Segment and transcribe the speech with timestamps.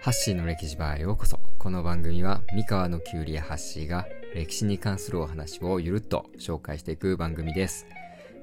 [0.00, 1.40] ハッシーの歴史バーへようこそ。
[1.58, 7.84] この番組は三河のキュウリやハッシーが歴史に関するお話をゆるっと紹介していく番組です。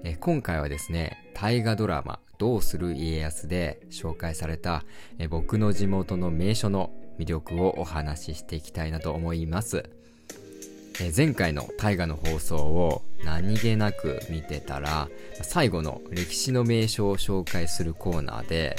[0.03, 4.83] え今回はですね、大河ドラマどうする家康で紹介された
[5.17, 9.89] え僕の地元の名所の魅力をお話ししていきたいなと思います。
[11.01, 15.09] え前回の大河の放送を何気なく見てたら、
[15.41, 18.75] 最後の歴史の名所を紹介するコーナーで、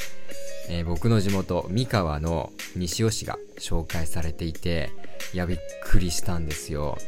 [0.68, 4.90] えー、僕の地元三河の西尾市が紹介されていて
[5.32, 6.98] いやびっくりしたんですよ、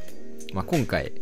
[0.55, 1.13] まあ、今回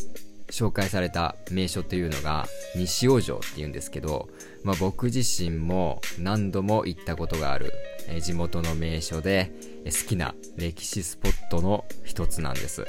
[0.48, 4.28] 紹介された名所というのが西尾城っていうんですけど、
[4.62, 7.72] まあ、僕自身も何度も行ったことがある、
[8.20, 9.50] 地元の名所で、
[9.86, 12.86] 好きな歴史スポットの一つなんです。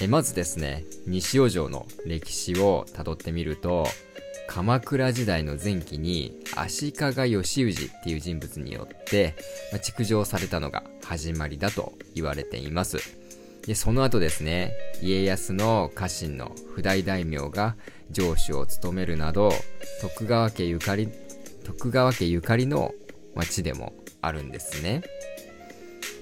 [0.00, 3.86] えまずですね西尾城の歴史をたどってみると
[4.46, 9.34] 鎌倉時代の前期に足利義氏っていう人物によって、
[9.72, 12.98] まあ、築城されたのが始まりだと言われています。
[13.66, 17.76] で、その後ですね、家康の家臣の不大大名が
[18.12, 19.50] 城主を務めるなど、
[20.02, 21.08] 徳川家ゆかり、
[21.64, 22.92] 徳川家ゆかりの
[23.34, 25.02] 町でもあるんですね。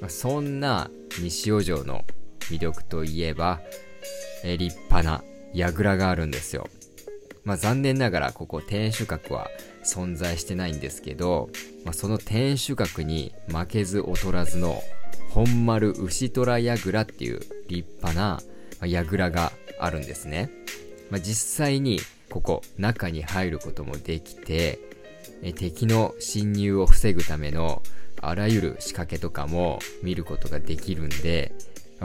[0.01, 2.05] まあ、そんな西尾城の
[2.53, 3.61] 魅力といえば、
[4.45, 6.69] え立派な櫓があるんですよ。
[7.45, 9.49] まあ残念ながらここ天守閣は
[9.85, 11.49] 存在してないんですけど、
[11.85, 14.81] まあ、その天守閣に負けず劣らずの
[15.31, 18.41] 本丸牛虎櫓っていう立派な
[18.81, 20.51] 櫓があるんですね。
[21.11, 22.01] まあ、実際に
[22.31, 24.79] ここ中に入ることもできて、
[25.57, 27.83] 敵の侵入を防ぐための
[28.21, 31.53] あらゆる仕掛けとかも見ることができるんで、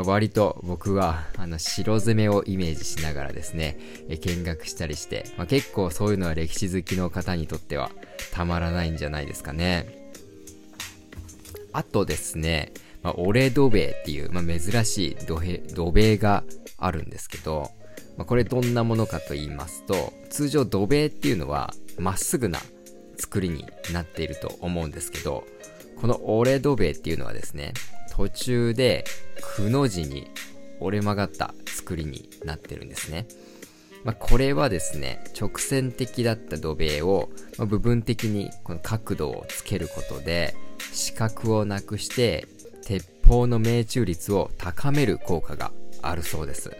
[0.03, 3.77] 割と僕はあの白攻めをイメージしながらですね、
[4.09, 7.91] え見学したりして、まあ、結構そういうのは歴史好きの方にとっては
[8.31, 10.11] たまらないんじゃないですかね。
[11.73, 12.73] あとですね、
[13.03, 15.39] まあ、オレ土塀っていう、まあ、珍しい土
[15.73, 16.43] 土塀が
[16.77, 17.71] あるんですけど、
[18.17, 22.59] まあ、これどんなものかと言いますと、通常土塀っていうのはまっすぐな
[23.17, 25.43] 作りになっていると思うんですけど、
[25.99, 27.73] このオレ土塀っていうのはですね、
[28.17, 29.05] 途中で
[29.55, 30.27] くの字に
[30.79, 33.27] 折れ曲がった作りになってるんですね。
[34.03, 37.29] まあ、これはですね、直線的だった土塀を、
[37.59, 40.55] まあ、部分的にこの角度をつけることで、
[40.93, 42.47] 視覚をなくして、
[42.85, 46.71] 鉄砲の命中率を高める効果があるそうです。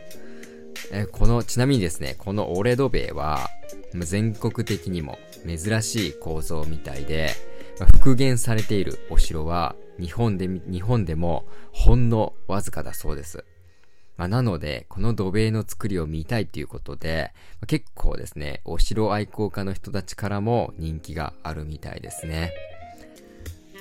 [0.91, 3.47] えこの、ちなみにですね、この折れ土塀は、
[3.93, 7.31] 全国的にも珍しい構造みたいで、
[7.79, 13.43] まあ、復元されているお城は日本で、日本でもほんのわずかだそうです。
[14.17, 22.51] まあ、なので、この土塀の作りを見たいということで、まあ、結構ですね、お城愛好家の人たちからも人気があるみたいですね。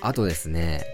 [0.02, 0.84] あとですね、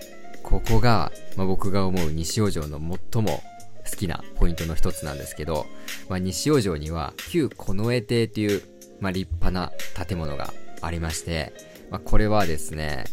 [0.43, 2.79] ここが、まあ、僕が思う西尾城の
[3.13, 3.43] 最も
[3.91, 5.67] 好きなポイントの一つなんですけど、
[6.09, 8.63] まあ、西尾城には旧近衛邸という、
[9.01, 9.73] まあ、立派な
[10.07, 11.53] 建物がありまして、
[11.91, 13.05] まあ、これはですね、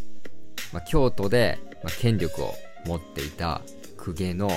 [0.74, 2.54] ま、京都でまあ、権力を
[2.86, 3.62] 持っていた
[3.98, 4.50] 公家の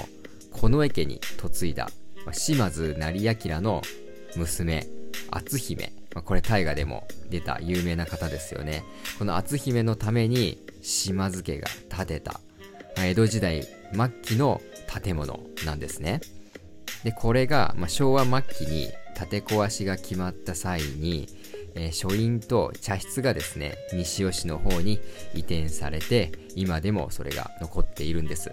[0.53, 1.89] 近衛家に嫁いだ、
[2.25, 3.83] まあ、島津成明の
[4.37, 4.87] 娘、
[5.31, 5.93] 篤姫。
[6.15, 8.85] まあ、これ大河でも出た有名な方ですよね。
[9.19, 12.33] この篤姫のために島津家が建てた、
[12.97, 14.61] まあ、江戸時代末期の
[15.03, 16.21] 建物なんですね。
[17.05, 21.29] で、これが、まあ、昭和末期に建て壊しが決まった際に、
[21.75, 25.01] えー、書院と茶室がですね、西尾市の方に
[25.35, 28.51] 移転されて、今でもそれが残っているんです。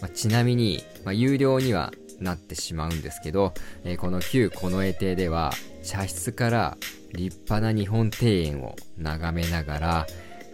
[0.00, 3.52] まあ、ちなみに、まあ、有料にはなってしまうんですけど、
[3.84, 5.52] えー、この旧近衛邸では、
[5.82, 6.76] 茶室から
[7.12, 10.06] 立派な日本庭園を眺めながら、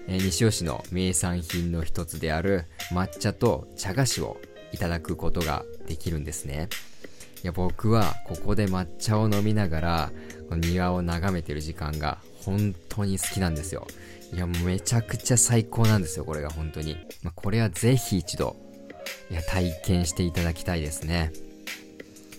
[0.07, 4.41] えー、西尾市の名産品の一つである抹茶と茶菓子を
[4.73, 6.69] いただくことができるんですね。
[7.45, 10.11] いや僕はここで抹茶を飲みながら
[10.51, 13.87] 庭を眺めてる時間が本当に好きなんですよ。
[14.33, 16.97] いや、めちゃくちゃ最高なんですよ、これが本当に。
[17.23, 18.57] まあ、これはぜひ一度、
[19.31, 21.33] いや、体験していただきたいですね。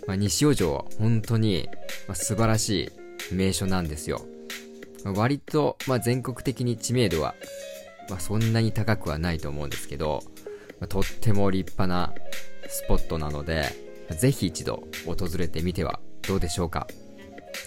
[0.07, 1.69] まあ、西尾城は本当に、
[2.07, 2.91] まあ、素晴らし
[3.31, 4.25] い名所なんですよ。
[5.03, 7.35] ま、割と、まあ、全国的に知名度は、
[8.09, 10.23] まあ、そんなに高くはないと思うんですけど、
[10.79, 12.11] まあ、とっても立派な
[12.67, 16.87] スポットなので、ぜひ一度訪れてみてはどうでしょうか。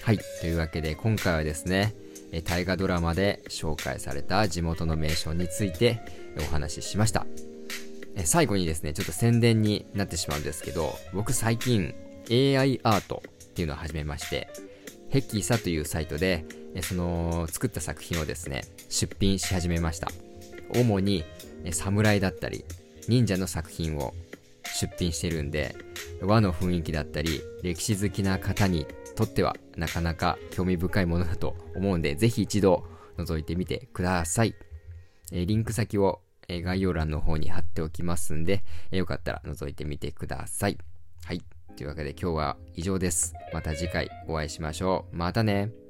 [0.02, 0.19] はい。
[0.40, 1.94] というわけで今回はですね、
[2.44, 6.00] 大河ドラマで紹介された地元の名所について
[6.38, 7.26] お話ししました。
[8.25, 11.94] 最後にですね、ちょっと宣伝になってしまうんですけど、僕最近
[12.31, 14.49] AI アートっていうのを始めまして、
[15.08, 16.44] ヘキーサというサイトで、
[16.82, 20.08] その作った作品をですね、出品し始めました。
[20.75, 21.25] 主に
[21.70, 22.64] 侍だったり、
[23.08, 24.14] 忍者の作品を
[24.79, 25.75] 出品してるんで、
[26.21, 28.87] 和の雰囲気だったり、歴史好きな方に
[29.17, 32.85] とってはなかなか興味深いものだと思うんで、ぜひ一度
[33.19, 34.55] 覗いてみてください。
[35.33, 40.79] えリンク先をえ概要欄の方に貼っておきますんで、えよかったら覗いてみてください。
[41.25, 41.43] はい。
[41.77, 43.35] というわけで今日は以上です。
[43.53, 45.17] また次回お会いしましょう。
[45.17, 45.88] またね。